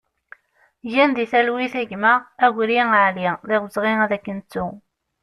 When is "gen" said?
0.93-1.09